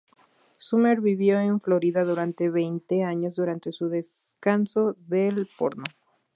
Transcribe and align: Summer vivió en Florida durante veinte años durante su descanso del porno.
Summer 0.57 0.99
vivió 0.99 1.39
en 1.39 1.61
Florida 1.61 2.03
durante 2.03 2.49
veinte 2.49 3.03
años 3.03 3.35
durante 3.35 3.71
su 3.71 3.87
descanso 3.87 4.93
del 5.05 5.47
porno. 5.59 5.83